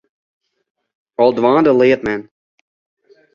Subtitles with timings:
[1.21, 2.21] Al dwaande leart men.